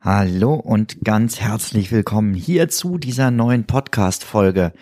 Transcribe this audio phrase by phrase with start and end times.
[0.00, 4.72] Hallo und ganz herzlich willkommen hier zu dieser neuen Podcast-Folge.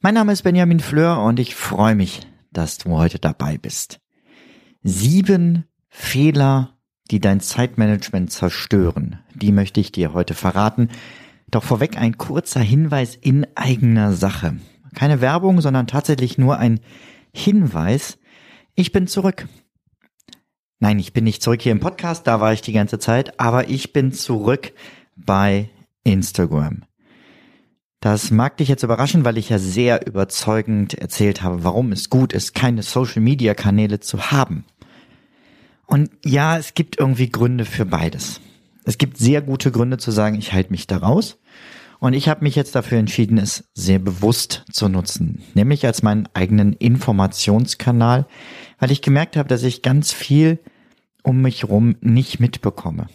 [0.00, 2.20] Mein Name ist Benjamin Fleur und ich freue mich,
[2.52, 4.00] dass du heute dabei bist.
[4.82, 6.76] Sieben Fehler,
[7.10, 10.88] die dein Zeitmanagement zerstören, die möchte ich dir heute verraten.
[11.50, 14.56] Doch vorweg ein kurzer Hinweis in eigener Sache.
[14.94, 16.80] Keine Werbung, sondern tatsächlich nur ein
[17.32, 18.18] Hinweis.
[18.78, 19.48] Ich bin zurück.
[20.78, 23.68] Nein, ich bin nicht zurück hier im Podcast, da war ich die ganze Zeit, aber
[23.68, 24.72] ich bin zurück
[25.16, 25.68] bei
[26.04, 26.84] Instagram.
[27.98, 32.32] Das mag dich jetzt überraschen, weil ich ja sehr überzeugend erzählt habe, warum es gut
[32.32, 34.64] ist, keine Social-Media-Kanäle zu haben.
[35.88, 38.40] Und ja, es gibt irgendwie Gründe für beides.
[38.84, 41.40] Es gibt sehr gute Gründe zu sagen, ich halte mich da raus.
[42.00, 46.28] Und ich habe mich jetzt dafür entschieden, es sehr bewusst zu nutzen, nämlich als meinen
[46.32, 48.26] eigenen Informationskanal,
[48.78, 50.60] weil ich gemerkt habe, dass ich ganz viel
[51.22, 53.08] um mich rum nicht mitbekomme.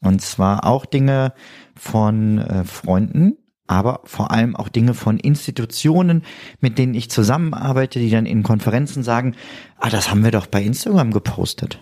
[0.00, 1.34] Und zwar auch Dinge
[1.74, 6.22] von äh, Freunden, aber vor allem auch Dinge von Institutionen,
[6.60, 9.34] mit denen ich zusammenarbeite, die dann in Konferenzen sagen,
[9.78, 11.80] ah, das haben wir doch bei Instagram gepostet.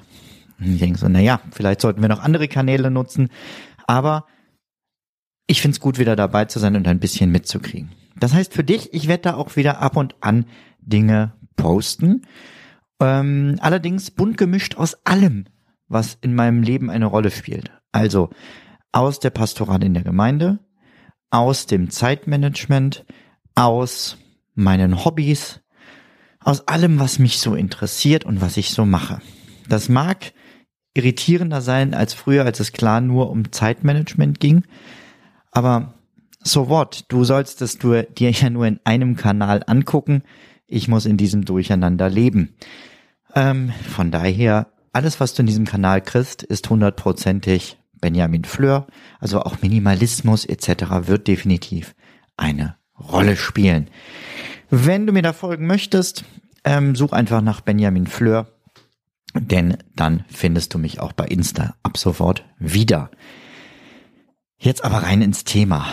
[0.59, 3.29] Und ich denke so, na ja, vielleicht sollten wir noch andere Kanäle nutzen,
[3.87, 4.25] aber
[5.47, 7.92] ich finde es gut, wieder dabei zu sein und ein bisschen mitzukriegen.
[8.19, 10.47] Das heißt für dich, ich werde da auch wieder ab und an
[10.81, 12.23] Dinge posten.
[13.00, 15.47] Ähm, allerdings bunt gemischt aus allem,
[15.89, 17.70] was in meinem Leben eine Rolle spielt.
[17.92, 18.31] Also
[18.92, 20.60] aus der Pastoral in der Gemeinde,
[21.31, 23.05] aus dem Zeitmanagement,
[23.55, 24.16] aus
[24.55, 25.61] meinen Hobbys,
[26.41, 29.21] aus allem, was mich so interessiert und was ich so mache.
[29.69, 30.32] Das mag
[30.94, 34.65] irritierender sein als früher, als es klar nur um Zeitmanagement ging.
[35.54, 35.94] Aber
[36.42, 37.04] so what?
[37.09, 40.22] Du sollst es dir ja nur in einem Kanal angucken.
[40.66, 42.54] Ich muss in diesem Durcheinander leben.
[43.34, 48.87] Ähm, von daher, alles, was du in diesem Kanal kriegst, ist hundertprozentig Benjamin Fleur,
[49.19, 51.06] also auch Minimalismus etc.
[51.06, 51.94] wird definitiv
[52.37, 53.88] eine Rolle spielen.
[54.70, 56.25] Wenn du mir da folgen möchtest,
[56.64, 58.48] ähm, such einfach nach Benjamin Fleur,
[59.34, 63.10] denn dann findest du mich auch bei Insta ab sofort wieder.
[64.59, 65.87] Jetzt aber rein ins Thema.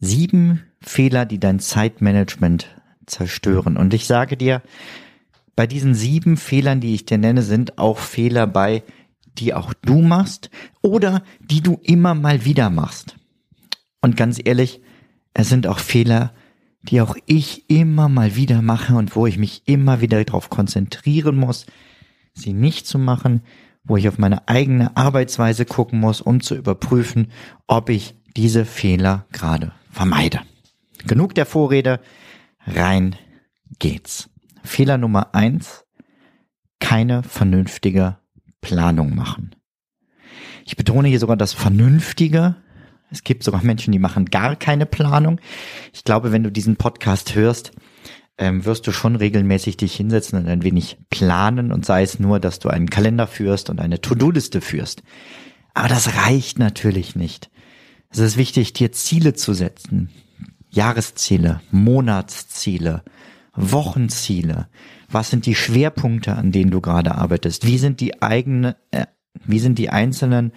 [0.00, 2.68] Sieben Fehler, die dein Zeitmanagement
[3.06, 3.76] zerstören.
[3.76, 4.62] Und ich sage dir,
[5.56, 8.84] bei diesen sieben Fehlern, die ich dir nenne, sind auch Fehler bei,
[9.38, 10.50] die auch du machst
[10.82, 13.16] oder die du immer mal wieder machst.
[14.00, 14.80] Und ganz ehrlich,
[15.34, 16.32] es sind auch Fehler,
[16.82, 21.36] die auch ich immer mal wieder mache und wo ich mich immer wieder darauf konzentrieren
[21.36, 21.66] muss,
[22.34, 23.42] sie nicht zu machen,
[23.88, 27.32] wo ich auf meine eigene Arbeitsweise gucken muss, um zu überprüfen,
[27.66, 30.40] ob ich diese Fehler gerade vermeide.
[31.06, 32.00] Genug der Vorrede,
[32.66, 33.16] rein
[33.78, 34.30] geht's.
[34.62, 35.84] Fehler Nummer eins,
[36.78, 38.18] keine vernünftige
[38.60, 39.54] Planung machen.
[40.66, 42.56] Ich betone hier sogar das Vernünftige.
[43.10, 45.40] Es gibt sogar Menschen, die machen gar keine Planung.
[45.94, 47.72] Ich glaube, wenn du diesen Podcast hörst,
[48.38, 52.40] ähm, wirst du schon regelmäßig dich hinsetzen und ein wenig planen und sei es nur,
[52.40, 55.02] dass du einen Kalender führst und eine To-Do-Liste führst.
[55.74, 57.50] Aber das reicht natürlich nicht.
[58.10, 60.10] Es ist wichtig, dir Ziele zu setzen.
[60.70, 63.02] Jahresziele, Monatsziele,
[63.54, 64.68] Wochenziele.
[65.10, 67.66] Was sind die Schwerpunkte, an denen du gerade arbeitest?
[67.66, 69.06] Wie sind die eigenen, äh,
[69.44, 70.52] wie sind die einzelnen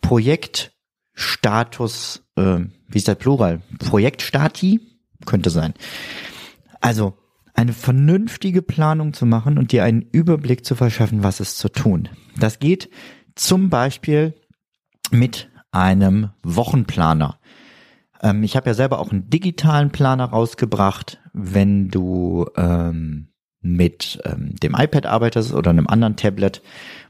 [0.00, 3.60] Projektstatus, äh, wie ist der Plural?
[3.78, 4.80] Projektstati?
[5.24, 5.74] Könnte sein.
[6.80, 7.16] Also,
[7.54, 12.08] eine vernünftige Planung zu machen und dir einen Überblick zu verschaffen, was es zu tun.
[12.38, 12.90] Das geht
[13.36, 14.34] zum Beispiel
[15.10, 17.38] mit einem Wochenplaner.
[18.22, 21.20] Ähm, ich habe ja selber auch einen digitalen Planer rausgebracht.
[21.32, 23.28] Wenn du ähm,
[23.60, 26.60] mit ähm, dem iPad arbeitest oder einem anderen Tablet,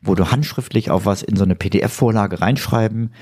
[0.03, 3.13] wo du handschriftlich auf was in so eine PDF-Vorlage reinschreiben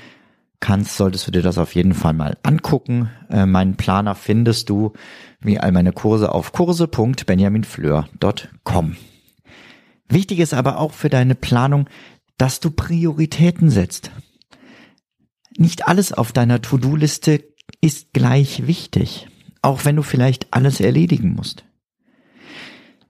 [0.63, 3.09] kannst, solltest du dir das auf jeden Fall mal angucken.
[3.29, 4.93] Äh, meinen Planer findest du
[5.41, 8.95] wie all meine Kurse auf kurse.benjaminfleur.com.
[10.07, 11.89] Wichtig ist aber auch für deine Planung,
[12.37, 14.11] dass du Prioritäten setzt.
[15.57, 17.43] Nicht alles auf deiner To-Do-Liste
[17.81, 19.27] ist gleich wichtig,
[19.61, 21.65] auch wenn du vielleicht alles erledigen musst.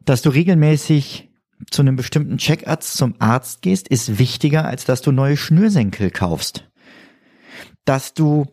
[0.04, 1.30] Dass du regelmäßig
[1.70, 6.68] zu einem bestimmten Checkarzt zum Arzt gehst, ist wichtiger, als dass du neue Schnürsenkel kaufst.
[7.86, 8.46] Dass du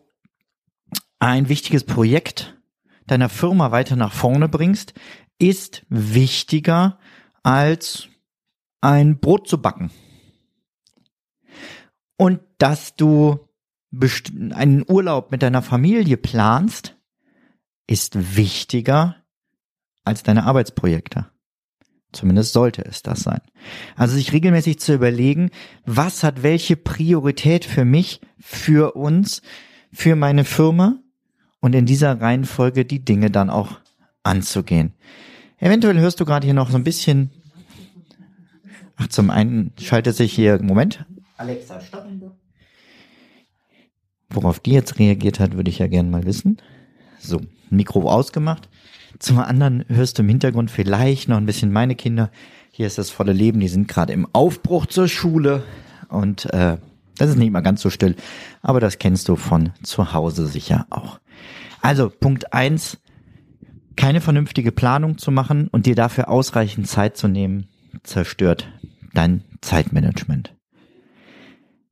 [1.19, 2.57] ein wichtiges Projekt
[3.07, 4.93] deiner Firma weiter nach vorne bringst,
[5.39, 6.99] ist wichtiger
[7.43, 8.07] als
[8.81, 9.91] ein Brot zu backen.
[12.17, 13.47] Und dass du
[14.51, 16.95] einen Urlaub mit deiner Familie planst,
[17.87, 19.15] ist wichtiger
[20.03, 21.30] als deine Arbeitsprojekte.
[22.11, 23.39] Zumindest sollte es das sein.
[23.95, 25.49] Also sich regelmäßig zu überlegen,
[25.85, 29.41] was hat welche Priorität für mich, für uns,
[29.93, 30.99] für meine Firma
[31.61, 33.79] und in dieser Reihenfolge die Dinge dann auch
[34.23, 34.93] anzugehen.
[35.57, 37.31] Eventuell hörst du gerade hier noch so ein bisschen.
[38.97, 41.05] Ach, zum einen schaltet sich hier, Moment.
[41.37, 42.05] Alexa, stopp.
[44.29, 46.57] Worauf die jetzt reagiert hat, würde ich ja gerne mal wissen.
[47.19, 48.69] So, Mikro ausgemacht.
[49.21, 52.31] Zum anderen hörst du im Hintergrund vielleicht noch ein bisschen meine Kinder.
[52.71, 55.61] Hier ist das volle Leben, die sind gerade im Aufbruch zur Schule
[56.09, 56.77] und äh,
[57.17, 58.15] das ist nicht mal ganz so still,
[58.63, 61.19] aber das kennst du von zu Hause sicher auch.
[61.83, 62.97] Also Punkt eins:
[63.95, 67.67] keine vernünftige Planung zu machen und dir dafür ausreichend Zeit zu nehmen,
[68.01, 68.69] zerstört
[69.13, 70.55] dein Zeitmanagement.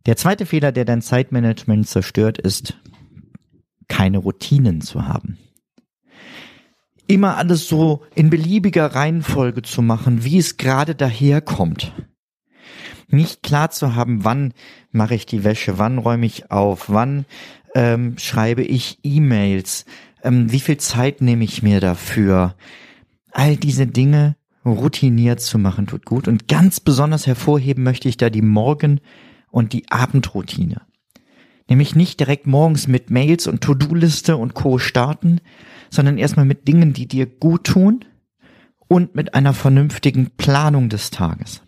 [0.07, 2.73] Der zweite Fehler, der dein Zeitmanagement zerstört, ist,
[3.87, 5.37] keine Routinen zu haben.
[7.09, 11.91] Immer alles so in beliebiger Reihenfolge zu machen, wie es gerade daherkommt.
[13.07, 14.53] Nicht klar zu haben, wann
[14.91, 17.25] mache ich die Wäsche, wann räume ich auf, wann
[17.73, 19.85] ähm, schreibe ich E-Mails,
[20.23, 22.53] ähm, wie viel Zeit nehme ich mir dafür.
[23.31, 26.27] All diese Dinge routiniert zu machen tut gut.
[26.27, 29.01] Und ganz besonders hervorheben möchte ich da die Morgen-
[29.49, 30.83] und die Abendroutine.
[31.67, 34.77] Nämlich nicht direkt morgens mit Mails und To-Do-Liste und Co.
[34.77, 35.41] starten,
[35.89, 38.05] sondern erstmal mit Dingen, die dir gut tun
[38.87, 41.61] und mit einer vernünftigen Planung des Tages.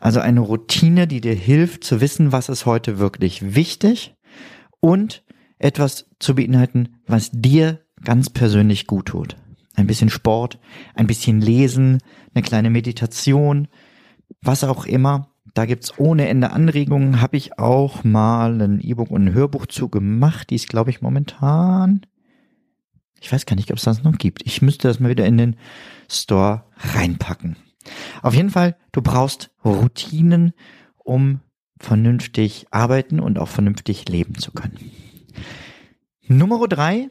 [0.00, 4.14] Also eine Routine, die dir hilft zu wissen, was ist heute wirklich wichtig
[4.80, 5.22] und
[5.58, 9.36] etwas zu beinhalten, was dir ganz persönlich gut tut.
[9.76, 10.58] Ein bisschen Sport,
[10.94, 11.98] ein bisschen Lesen,
[12.34, 13.68] eine kleine Meditation,
[14.42, 15.28] was auch immer.
[15.54, 17.20] Da gibt's ohne Ende Anregungen.
[17.20, 20.50] Habe ich auch mal ein E-Book und ein Hörbuch zu gemacht.
[20.50, 22.06] Die ist, glaube ich, momentan.
[23.20, 24.46] Ich weiß gar nicht, ob es das noch gibt.
[24.46, 25.56] Ich müsste das mal wieder in den
[26.10, 27.56] Store reinpacken.
[28.22, 30.52] Auf jeden Fall, du brauchst Routinen,
[30.96, 31.40] um
[31.78, 34.90] vernünftig arbeiten und auch vernünftig leben zu können.
[36.26, 37.08] Nummer drei,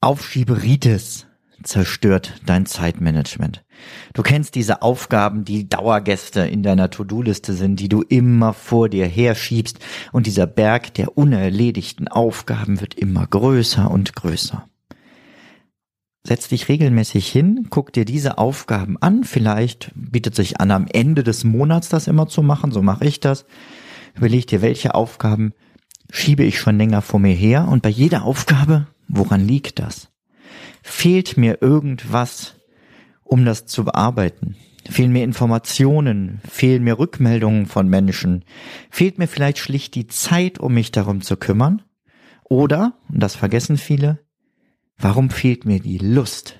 [0.00, 1.27] Aufschieberitis
[1.62, 3.64] zerstört dein Zeitmanagement.
[4.14, 9.06] Du kennst diese Aufgaben, die Dauergäste in deiner To-Do-Liste sind, die du immer vor dir
[9.06, 9.78] herschiebst
[10.12, 14.68] und dieser Berg der unerledigten Aufgaben wird immer größer und größer.
[16.28, 19.24] Setz dich regelmäßig hin, guck dir diese Aufgaben an.
[19.24, 22.70] Vielleicht bietet sich an, am Ende des Monats das immer zu machen.
[22.70, 23.46] So mache ich das.
[24.14, 25.54] Überleg dir, welche Aufgaben
[26.10, 27.68] schiebe ich schon länger vor mir her.
[27.68, 30.10] Und bei jeder Aufgabe, woran liegt das?
[30.90, 32.56] Fehlt mir irgendwas,
[33.22, 34.56] um das zu bearbeiten?
[34.88, 36.40] Fehlen mir Informationen?
[36.48, 38.44] Fehlen mir Rückmeldungen von Menschen?
[38.90, 41.82] Fehlt mir vielleicht schlicht die Zeit, um mich darum zu kümmern?
[42.44, 44.18] Oder, und das vergessen viele,
[44.98, 46.58] Warum fehlt mir die Lust?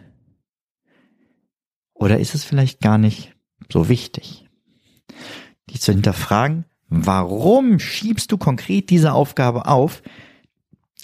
[1.92, 3.34] Oder ist es vielleicht gar nicht
[3.68, 4.48] so wichtig?
[5.70, 10.02] Die zu hinterfragen, warum schiebst du konkret diese Aufgabe auf,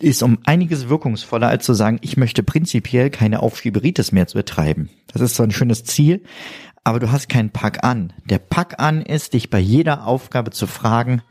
[0.00, 4.90] ist um einiges wirkungsvoller als zu sagen, ich möchte prinzipiell keine Aufschieberitis mehr zu betreiben.
[5.06, 6.24] Das ist so ein schönes Ziel,
[6.82, 8.12] aber du hast keinen Pack an.
[8.28, 11.22] Der Pack an ist, dich bei jeder Aufgabe zu fragen,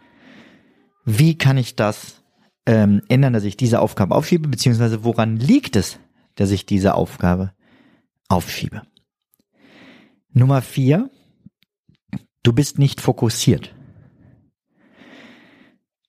[1.06, 2.24] wie kann ich das
[2.66, 6.00] ähm, ändern, dass ich diese Aufgabe aufschiebe, beziehungsweise woran liegt es,
[6.36, 7.52] dass ich diese Aufgabe
[8.30, 8.84] aufschiebe.
[10.32, 11.12] Nummer vier,
[12.42, 13.76] du bist nicht fokussiert.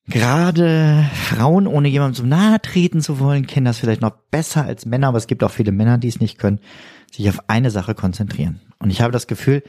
[0.07, 4.85] Gerade Frauen, ohne jemandem so nahe treten zu wollen, kennen das vielleicht noch besser als
[4.85, 6.61] Männer, aber es gibt auch viele Männer, die es nicht können,
[7.11, 8.61] sich auf eine Sache konzentrieren.
[8.79, 9.63] Und ich habe das Gefühl,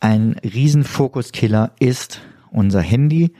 [0.00, 3.32] ein Riesenfokuskiller ist unser Handy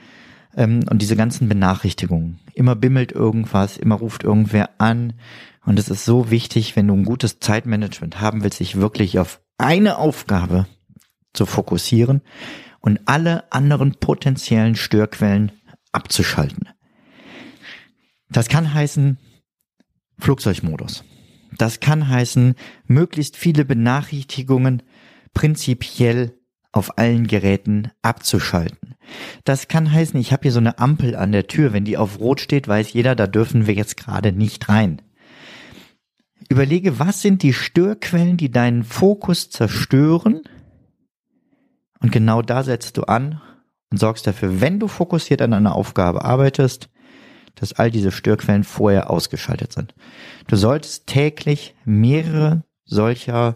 [0.55, 2.39] ähm, und diese ganzen Benachrichtigungen.
[2.53, 5.13] Immer bimmelt irgendwas, immer ruft irgendwer an.
[5.65, 9.39] Und es ist so wichtig, wenn du ein gutes Zeitmanagement haben willst, sich wirklich auf
[9.57, 10.65] eine Aufgabe
[11.33, 12.21] zu fokussieren
[12.79, 15.51] und alle anderen potenziellen Störquellen
[15.93, 16.69] abzuschalten.
[18.29, 19.17] Das kann heißen
[20.19, 21.03] Flugzeugmodus.
[21.57, 22.55] Das kann heißen
[22.87, 24.83] möglichst viele Benachrichtigungen
[25.33, 26.37] prinzipiell
[26.71, 28.95] auf allen Geräten abzuschalten.
[29.43, 31.71] Das kann heißen, ich habe hier so eine Ampel an der Tür.
[31.71, 35.01] Wenn die auf Rot steht, weiß jeder, da dürfen wir jetzt gerade nicht rein.
[36.49, 40.41] Überlege, was sind die Störquellen, die deinen Fokus zerstören?
[41.99, 43.41] Und genau da setzt du an
[43.93, 46.89] und sorgst dafür, wenn du fokussiert an einer Aufgabe arbeitest,
[47.53, 49.93] dass all diese Störquellen vorher ausgeschaltet sind.
[50.47, 53.55] Du solltest täglich mehrere solcher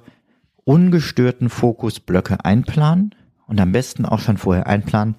[0.63, 3.15] ungestörten Fokusblöcke einplanen
[3.47, 5.15] und am besten auch schon vorher einplanen,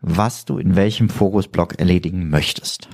[0.00, 2.88] was du in welchem Fokusblock erledigen möchtest.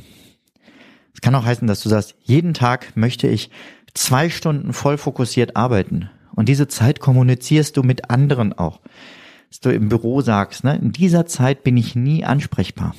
[1.15, 3.49] Es kann auch heißen, dass du sagst, jeden Tag möchte ich
[3.95, 6.11] zwei Stunden voll fokussiert arbeiten.
[6.35, 8.81] Und diese Zeit kommunizierst du mit anderen auch.
[9.49, 12.95] Dass du im Büro sagst, ne, in dieser Zeit bin ich nie ansprechbar.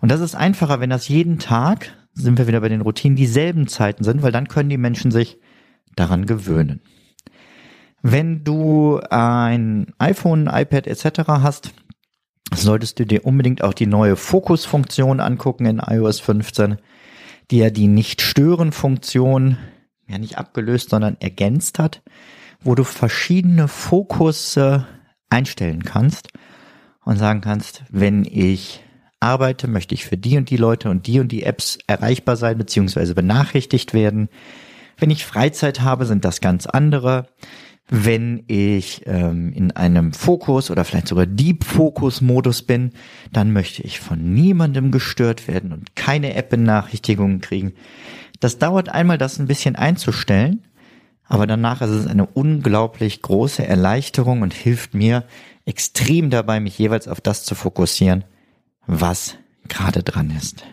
[0.00, 3.68] Und das ist einfacher, wenn das jeden Tag, sind wir wieder bei den Routinen, dieselben
[3.68, 5.38] Zeiten sind, weil dann können die Menschen sich
[5.96, 6.80] daran gewöhnen.
[8.02, 11.20] Wenn du ein iPhone, iPad etc.
[11.26, 11.72] hast,
[12.54, 16.78] solltest du dir unbedingt auch die neue Fokusfunktion angucken in iOS 15,
[17.50, 19.58] die ja die Nicht-Stören-Funktion
[20.08, 22.02] ja nicht abgelöst, sondern ergänzt hat,
[22.62, 24.58] wo du verschiedene Fokus
[25.30, 26.28] einstellen kannst
[27.04, 28.82] und sagen kannst, wenn ich
[29.20, 32.58] arbeite, möchte ich für die und die Leute und die und die Apps erreichbar sein
[32.58, 33.14] bzw.
[33.14, 34.28] benachrichtigt werden.
[34.98, 37.28] Wenn ich Freizeit habe, sind das ganz andere.
[37.88, 42.90] Wenn ich ähm, in einem Fokus oder vielleicht sogar Deep Focus Modus bin,
[43.32, 47.72] dann möchte ich von niemandem gestört werden und keine App-Benachrichtigungen kriegen.
[48.38, 50.62] Das dauert einmal, das ein bisschen einzustellen,
[51.30, 55.24] aber danach ist es eine unglaublich große Erleichterung und hilft mir
[55.64, 58.24] extrem dabei, mich jeweils auf das zu fokussieren,
[58.88, 59.36] was
[59.68, 60.64] gerade dran ist.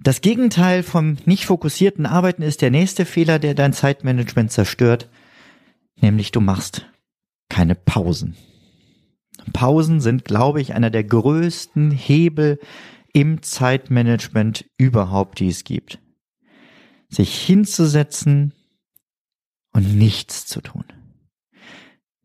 [0.00, 5.10] Das Gegenteil vom nicht fokussierten Arbeiten ist der nächste Fehler, der dein Zeitmanagement zerstört,
[6.00, 6.86] nämlich du machst
[7.50, 8.36] keine Pausen.
[9.52, 12.58] Pausen sind, glaube ich, einer der größten Hebel
[13.12, 15.98] im Zeitmanagement überhaupt, die es gibt.
[17.08, 18.52] Sich hinzusetzen
[19.72, 20.84] und nichts zu tun.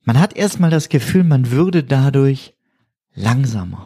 [0.04, 2.56] Man hat erstmal das Gefühl, man würde dadurch
[3.14, 3.86] langsamer.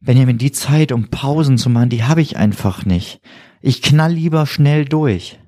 [0.00, 3.20] Benjamin, die Zeit, um Pausen zu machen, die habe ich einfach nicht.
[3.60, 5.38] Ich knall lieber schnell durch.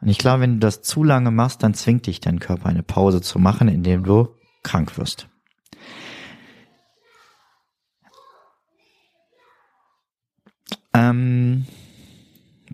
[0.00, 2.82] Und ich glaube, wenn du das zu lange machst, dann zwingt dich dein Körper eine
[2.82, 4.28] Pause zu machen, indem du
[4.62, 5.28] krank wirst.
[10.92, 11.66] Ähm,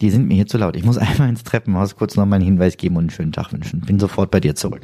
[0.00, 0.76] die sind mir hier zu laut.
[0.76, 3.80] Ich muss einmal ins Treppenhaus kurz nochmal einen Hinweis geben und einen schönen Tag wünschen.
[3.80, 4.82] Bin sofort bei dir zurück.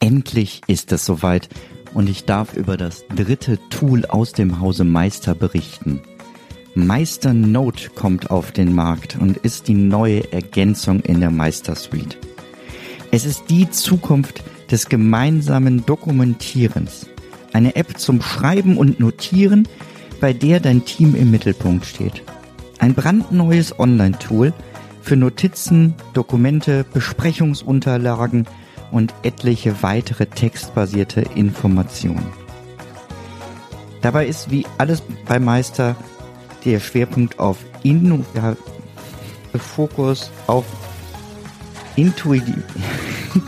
[0.00, 1.48] Endlich ist es soweit
[1.94, 6.00] und ich darf über das dritte Tool aus dem Hause Meister berichten.
[6.74, 12.18] Meister Note kommt auf den Markt und ist die neue Ergänzung in der Meister Suite.
[13.10, 17.06] Es ist die Zukunft des gemeinsamen Dokumentierens.
[17.52, 19.68] Eine App zum Schreiben und Notieren,
[20.22, 22.22] bei der dein Team im Mittelpunkt steht.
[22.78, 24.52] Ein brandneues Online-Tool
[25.02, 28.46] für Notizen, Dokumente, Besprechungsunterlagen
[28.92, 32.24] und etliche weitere textbasierte Informationen.
[34.00, 35.96] Dabei ist wie alles bei Meister
[36.64, 38.54] der Schwerpunkt auf Inno, ja,
[39.58, 40.64] Fokus auf
[41.96, 42.62] Intuitiv.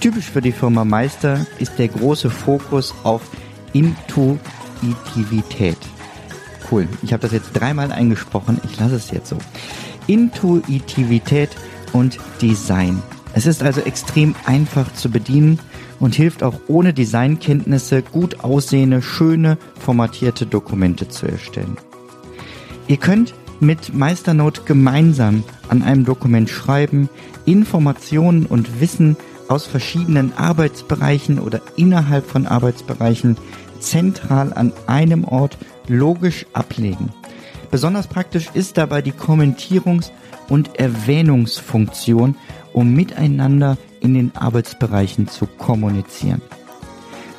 [0.00, 3.20] Typisch für die Firma Meister ist der große Fokus auf
[3.76, 5.76] Intuitivität.
[6.70, 9.36] Cool, ich habe das jetzt dreimal eingesprochen, ich lasse es jetzt so.
[10.06, 11.50] Intuitivität
[11.92, 13.02] und Design.
[13.34, 15.58] Es ist also extrem einfach zu bedienen
[16.00, 21.76] und hilft auch ohne Designkenntnisse gut aussehende, schöne, formatierte Dokumente zu erstellen.
[22.88, 27.10] Ihr könnt mit Meisternote gemeinsam an einem Dokument schreiben,
[27.44, 29.18] Informationen und Wissen
[29.48, 33.36] aus verschiedenen Arbeitsbereichen oder innerhalb von Arbeitsbereichen
[33.80, 37.10] zentral an einem Ort logisch ablegen.
[37.70, 40.10] Besonders praktisch ist dabei die Kommentierungs-
[40.48, 42.36] und Erwähnungsfunktion,
[42.72, 46.42] um miteinander in den Arbeitsbereichen zu kommunizieren.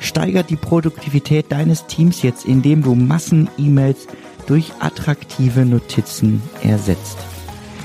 [0.00, 4.06] Steigert die Produktivität deines Teams jetzt, indem du Massen-E-Mails
[4.46, 7.18] durch attraktive Notizen ersetzt.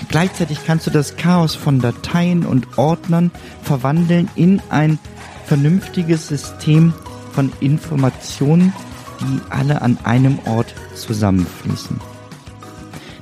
[0.09, 3.31] Gleichzeitig kannst du das Chaos von Dateien und Ordnern
[3.63, 4.99] verwandeln in ein
[5.45, 6.93] vernünftiges System
[7.31, 8.73] von Informationen,
[9.21, 11.99] die alle an einem Ort zusammenfließen.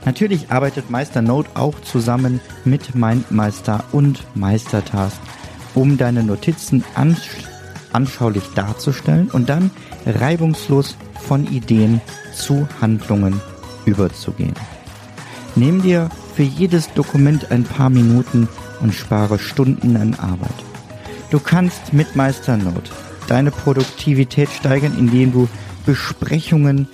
[0.06, 5.18] Natürlich arbeitet Meister Note auch zusammen mit MindMeister und Meistertask,
[5.76, 7.30] um deine Notizen ansch
[7.94, 9.70] anschaulich darzustellen und dann
[10.06, 12.00] reibungslos von Ideen
[12.34, 13.42] zu Handlungen
[13.86, 14.54] überzugehen.
[15.56, 18.48] Nimm dir für jedes Dokument ein paar Minuten
[18.82, 20.50] und spare Stunden an Arbeit.
[21.30, 22.92] Du kannst mit MeisterNote
[23.28, 25.48] deine Produktivität steigern, indem du
[25.86, 26.88] Besprechungen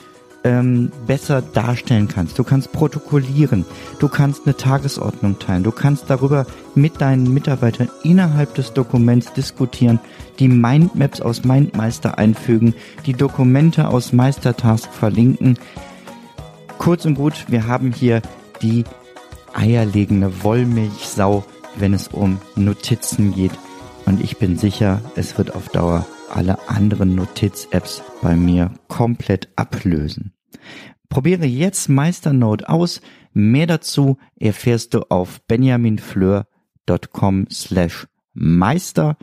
[0.43, 2.37] ähm, besser darstellen kannst.
[2.39, 3.65] Du kannst protokollieren,
[3.99, 9.99] du kannst eine Tagesordnung teilen, du kannst darüber mit deinen Mitarbeitern innerhalb des Dokuments diskutieren,
[10.39, 12.75] die Mindmaps aus Mindmeister einfügen,
[13.05, 15.57] die Dokumente aus Meistertask verlinken.
[16.77, 18.21] Kurz und gut, wir haben hier
[18.61, 18.83] die
[19.57, 21.43] eierlegende Wollmilchsau,
[21.75, 23.51] wenn es um Notizen geht.
[24.05, 30.33] Und ich bin sicher, es wird auf Dauer alle anderen Notiz-Apps bei mir komplett ablösen.
[31.09, 33.01] Probiere jetzt Meisternote aus.
[33.33, 39.17] Mehr dazu erfährst du auf benjaminfleur.com slash meister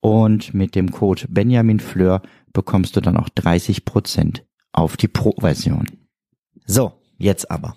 [0.00, 2.22] und mit dem Code benjaminfleur
[2.52, 5.86] bekommst du dann auch 30% auf die Pro-Version.
[6.66, 7.76] So, jetzt aber.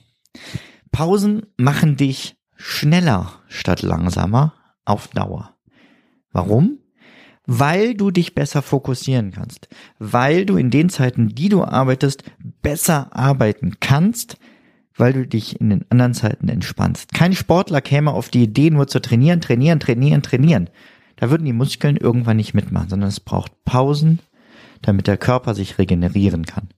[0.95, 4.53] Pausen machen dich schneller statt langsamer
[4.85, 5.57] auf Dauer.
[6.31, 6.79] Warum?
[7.47, 9.67] weil du dich besser fokussieren kannst,
[9.99, 12.23] weil du in den Zeiten, die du arbeitest,
[12.63, 14.37] besser arbeiten kannst,
[14.95, 17.13] weil du dich in den anderen Zeiten entspannst.
[17.13, 20.71] Kein Sportler käme auf die Idee, nur zu trainieren, trainieren, trainieren, trainieren.
[21.17, 24.19] Da würden die Muskeln irgendwann nicht mitmachen, sondern es braucht Pausen,
[24.81, 26.69] damit der Körper sich regenerieren kann.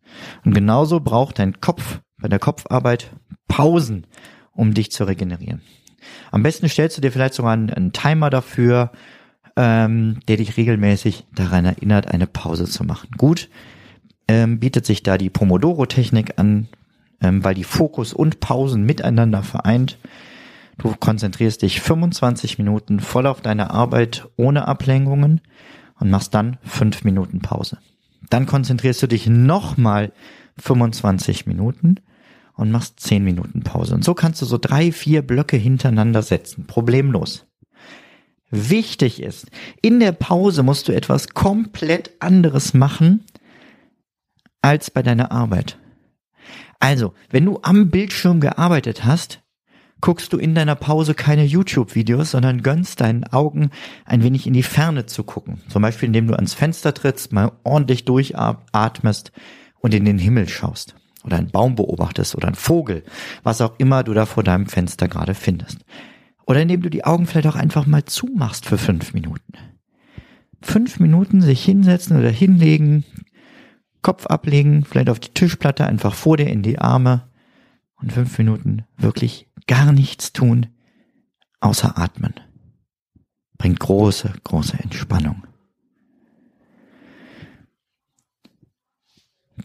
[0.43, 3.11] Und genauso braucht dein Kopf bei der Kopfarbeit
[3.47, 4.05] Pausen,
[4.53, 5.61] um dich zu regenerieren.
[6.31, 8.91] Am besten stellst du dir vielleicht sogar einen, einen Timer dafür,
[9.55, 13.09] ähm, der dich regelmäßig daran erinnert, eine Pause zu machen.
[13.17, 13.49] Gut,
[14.27, 16.67] ähm, bietet sich da die Pomodoro-Technik an,
[17.21, 19.97] ähm, weil die Fokus und Pausen miteinander vereint.
[20.77, 25.41] Du konzentrierst dich 25 Minuten voll auf deine Arbeit ohne Ablenkungen
[25.99, 27.79] und machst dann 5 Minuten Pause.
[28.29, 30.11] Dann konzentrierst du dich nochmal
[30.59, 31.95] 25 Minuten
[32.57, 33.95] und machst 10 Minuten Pause.
[33.95, 36.65] Und so kannst du so drei, vier Blöcke hintereinander setzen.
[36.67, 37.47] Problemlos
[38.49, 39.47] wichtig ist.
[39.81, 43.25] In der Pause musst du etwas komplett anderes machen
[44.61, 45.77] als bei deiner Arbeit.
[46.79, 49.41] Also, wenn du am Bildschirm gearbeitet hast,
[49.99, 53.71] guckst du in deiner Pause keine YouTube-Videos, sondern gönnst deinen Augen
[54.05, 55.61] ein wenig in die Ferne zu gucken.
[55.69, 59.31] Zum Beispiel, indem du ans Fenster trittst, mal ordentlich durchatmest
[59.79, 60.95] und in den Himmel schaust.
[61.27, 63.03] Oder einen Baum beobachtest oder einen Vogel,
[63.43, 65.79] was auch immer du da vor deinem Fenster gerade findest.
[66.45, 69.53] Oder indem du die Augen vielleicht auch einfach mal zumachst für fünf Minuten.
[70.61, 73.03] Fünf Minuten sich hinsetzen oder hinlegen,
[74.01, 77.27] Kopf ablegen, vielleicht auf die Tischplatte, einfach vor dir in die Arme
[77.97, 80.67] und fünf Minuten wirklich gar nichts tun,
[81.59, 82.35] außer atmen.
[83.57, 85.46] Bringt große, große Entspannung.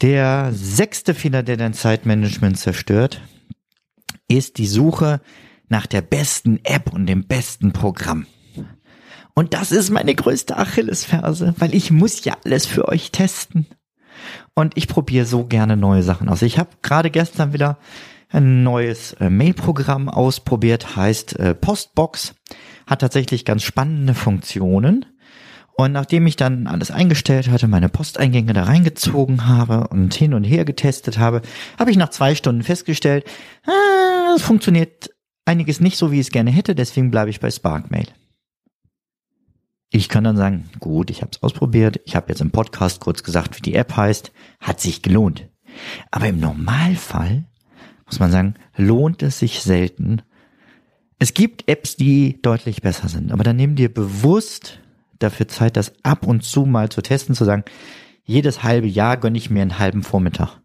[0.01, 3.21] Der sechste Fehler, der dein Zeitmanagement zerstört,
[4.27, 5.21] ist die Suche
[5.69, 8.27] nach der besten App und dem besten Programm.
[9.35, 13.67] Und das ist meine größte Achillesferse, weil ich muss ja alles für euch testen.
[14.55, 16.43] Und ich probiere so gerne neue Sachen aus.
[16.43, 17.79] Ich habe gerade gestern wieder
[18.29, 22.35] ein neues äh, Mailprogramm ausprobiert, heißt äh, Postbox,
[22.87, 25.07] hat tatsächlich ganz spannende Funktionen.
[25.75, 30.45] Und nachdem ich dann alles eingestellt hatte, meine Posteingänge da reingezogen habe und hin und
[30.45, 31.43] her getestet habe,
[31.79, 33.25] habe ich nach zwei Stunden festgestellt,
[33.67, 35.11] ah, es funktioniert
[35.45, 38.07] einiges nicht so, wie ich es gerne hätte, deswegen bleibe ich bei Sparkmail.
[39.91, 43.23] Ich kann dann sagen, gut, ich habe es ausprobiert, ich habe jetzt im Podcast kurz
[43.23, 45.49] gesagt, wie die App heißt, hat sich gelohnt.
[46.11, 47.45] Aber im Normalfall
[48.07, 50.23] muss man sagen, lohnt es sich selten.
[51.19, 54.81] Es gibt Apps, die deutlich besser sind, aber dann nimm dir bewusst
[55.23, 57.65] dafür Zeit, das ab und zu mal zu testen, zu sagen,
[58.25, 60.61] jedes halbe Jahr gönne ich mir einen halben Vormittag.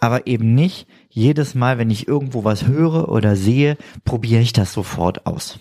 [0.00, 4.72] Aber eben nicht, jedes Mal, wenn ich irgendwo was höre oder sehe, probiere ich das
[4.72, 5.58] sofort aus.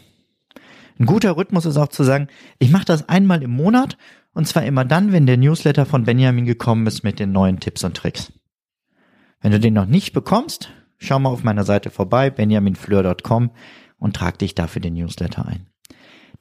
[1.00, 2.28] Ein guter Rhythmus ist auch zu sagen,
[2.60, 3.98] ich mache das einmal im Monat
[4.34, 7.84] und zwar immer dann, wenn der Newsletter von Benjamin gekommen ist mit den neuen Tipps
[7.84, 8.34] und Tricks.
[9.42, 13.52] Wenn du den noch nicht bekommst, schau mal auf meiner Seite vorbei, benjaminfleur.com
[13.98, 15.68] und trag dich dafür den Newsletter ein.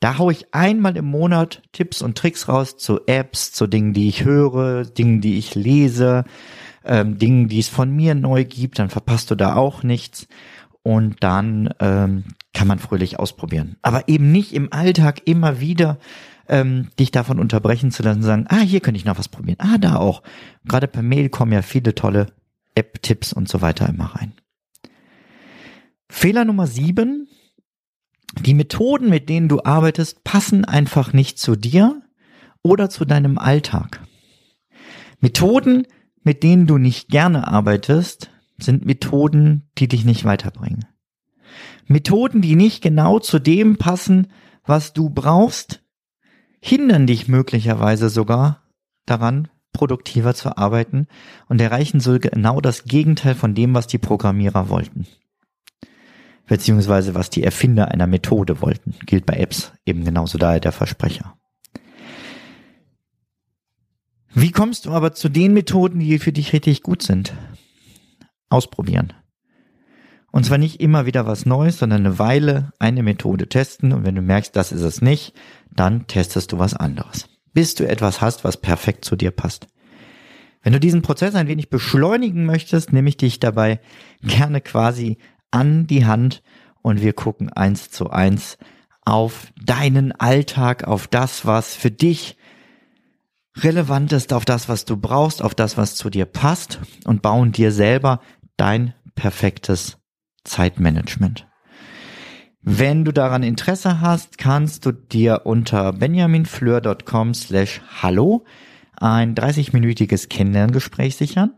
[0.05, 4.07] Da hau ich einmal im Monat Tipps und Tricks raus zu Apps, zu Dingen, die
[4.07, 6.25] ich höre, Dingen, die ich lese,
[6.85, 10.29] ähm, Dingen, die es von mir neu gibt, dann verpasst du da auch nichts
[10.83, 13.77] und dann ähm, kann man fröhlich ausprobieren.
[13.81, 15.99] Aber eben nicht im Alltag immer wieder
[16.51, 19.79] ähm, dich davon unterbrechen zu lassen, sagen, ah, hier könnte ich noch was probieren, ah,
[19.79, 20.23] da auch.
[20.67, 22.27] Gerade per Mail kommen ja viele tolle
[22.75, 24.35] App-Tipps und so weiter immer rein.
[26.11, 27.27] Fehler Nummer sieben.
[28.41, 32.03] Die Methoden, mit denen du arbeitest, passen einfach nicht zu dir
[32.63, 34.01] oder zu deinem Alltag.
[35.21, 35.87] Methoden,
[36.23, 40.87] mit denen du nicht gerne arbeitest, sind Methoden, die dich nicht weiterbringen.
[41.87, 44.29] Methoden, die nicht genau zu dem passen,
[44.65, 45.83] was du brauchst,
[46.61, 48.63] hindern dich möglicherweise sogar
[49.07, 51.07] daran, produktiver zu arbeiten
[51.49, 55.07] und erreichen so genau das Gegenteil von dem, was die Programmierer wollten.
[56.47, 58.95] Beziehungsweise was die Erfinder einer Methode wollten.
[59.07, 61.37] Gilt bei Apps eben genauso daher der Versprecher.
[64.35, 67.33] Wie kommst du aber zu den Methoden, die für dich richtig gut sind?
[68.49, 69.13] Ausprobieren.
[70.33, 74.17] Und zwar nicht immer wieder was Neues, sondern eine Weile eine Methode testen und wenn
[74.17, 75.33] du merkst, das ist es nicht,
[75.71, 77.29] dann testest du was anderes.
[77.53, 79.69] Bis du etwas hast, was perfekt zu dir passt.
[80.65, 83.79] Wenn du diesen Prozess ein wenig beschleunigen möchtest, nehme ich dich dabei
[84.23, 85.19] gerne quasi
[85.55, 86.43] an die Hand
[86.83, 88.59] und wir gucken eins zu eins
[89.05, 92.37] auf deinen Alltag, auf das, was für dich
[93.57, 97.53] relevant ist, auf das, was du brauchst, auf das, was zu dir passt und bauen
[97.53, 98.21] dir selber
[98.57, 99.99] dein perfektes
[100.43, 101.47] Zeitmanagement.
[102.61, 108.45] Wenn du daran Interesse hast, kannst du dir unter benjaminfleur.com slash hallo
[108.97, 111.53] ein 30-minütiges Kennenlerngespräch sichern.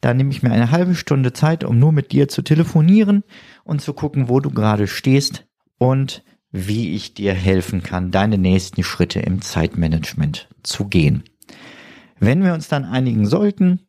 [0.00, 3.24] Da nehme ich mir eine halbe Stunde Zeit, um nur mit dir zu telefonieren
[3.64, 5.46] und zu gucken, wo du gerade stehst
[5.78, 11.24] und wie ich dir helfen kann, deine nächsten Schritte im Zeitmanagement zu gehen.
[12.20, 13.80] Wenn wir uns dann einigen sollten,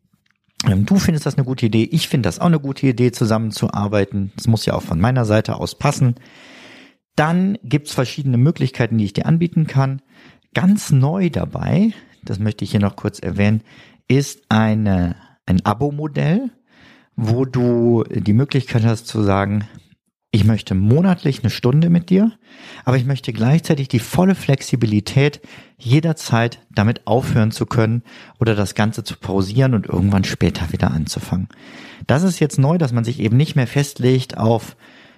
[0.67, 4.31] ähm, Du findest das eine gute Idee, ich finde das auch eine gute Idee, zusammenzuarbeiten.
[4.35, 6.15] Das muss ja auch von meiner Seite aus passen.
[7.15, 10.01] Dann gibt's verschiedene Möglichkeiten, die ich dir anbieten kann.
[10.53, 11.93] Ganz neu dabei,
[12.23, 13.61] das möchte ich hier noch kurz erwähnen,
[14.07, 15.15] ist eine,
[15.49, 16.51] ein Abo-Modell,
[17.15, 19.67] wo du die Möglichkeit hast zu sagen,
[20.31, 22.31] ich möchte monatlich eine Stunde mit dir,
[22.85, 25.41] aber ich möchte gleichzeitig die volle Flexibilität,
[25.77, 28.03] jederzeit damit aufhören zu können
[28.39, 31.49] oder das Ganze zu pausieren und irgendwann später wieder anzufangen.
[32.05, 34.77] Das ist jetzt neu, dass man sich eben nicht mehr festlegt auf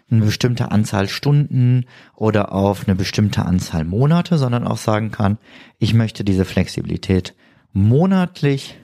[0.10, 5.38] eine bestimmte Anzahl Stunden oder auf eine bestimmte Anzahl Monate, sondern auch sagen kann,
[5.78, 7.34] ich möchte diese Flexibilität
[7.74, 8.78] monatlich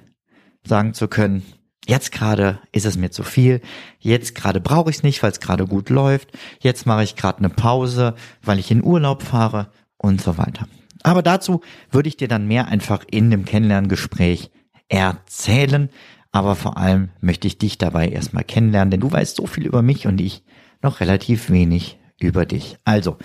[0.68, 1.44] sagen zu können,
[1.88, 3.62] Jetzt gerade ist es mir zu viel.
[4.00, 6.30] Jetzt gerade brauche ich es nicht, weil es gerade gut läuft.
[6.60, 10.68] Jetzt mache ich gerade eine Pause, weil ich in Urlaub fahre und so weiter.
[11.04, 14.52] Aber dazu würde ich dir dann mehr einfach in dem Kennenlerngespräch
[14.90, 15.90] erzählen.
[16.34, 19.82] Aber vor allem möchte ich dich dabei erstmal kennenlernen, denn du weißt so viel über
[19.82, 20.44] mich und ich
[20.82, 22.78] noch relativ wenig über dich.
[22.84, 23.18] Also,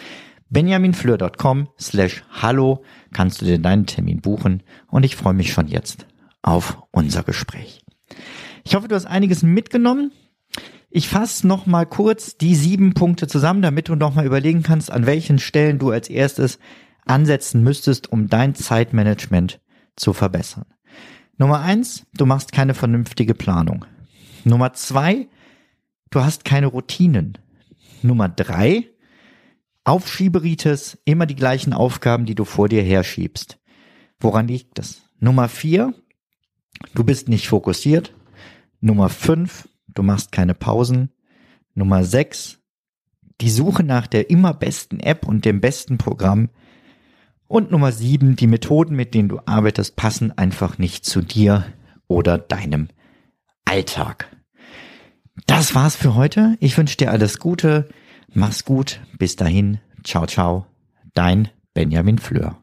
[0.50, 6.06] benjaminfleur.com slash hallo kannst du dir deinen Termin buchen und ich freue mich schon jetzt
[6.42, 7.82] auf unser Gespräch.
[8.64, 10.12] Ich hoffe, du hast einiges mitgenommen.
[10.90, 14.90] Ich fasse noch mal kurz die sieben Punkte zusammen, damit du noch mal überlegen kannst,
[14.90, 16.58] an welchen Stellen du als erstes
[17.06, 19.60] ansetzen müsstest, um dein Zeitmanagement
[19.96, 20.66] zu verbessern.
[21.38, 23.86] Nummer eins, du machst keine vernünftige Planung.
[24.44, 25.28] Nummer zwei,
[26.10, 27.38] du hast keine Routinen.
[28.02, 28.88] Nummer drei,
[29.84, 33.58] Aufschieberitis, immer die gleichen Aufgaben, die du vor dir herschiebst.
[34.20, 35.02] Woran liegt das?
[35.18, 35.94] Nummer vier,
[36.94, 38.14] du bist nicht fokussiert.
[38.80, 41.10] Nummer fünf, du machst keine Pausen.
[41.74, 42.58] Nummer sechs,
[43.40, 46.50] die Suche nach der immer besten App und dem besten Programm.
[47.46, 51.66] Und Nummer sieben, die Methoden, mit denen du arbeitest, passen einfach nicht zu dir
[52.08, 52.88] oder deinem
[53.64, 54.34] Alltag.
[55.46, 56.56] Das war's für heute.
[56.60, 57.88] Ich wünsche dir alles Gute.
[58.32, 59.00] Mach's gut.
[59.18, 59.80] Bis dahin.
[60.04, 60.66] Ciao, ciao.
[61.14, 62.62] Dein Benjamin Fleur.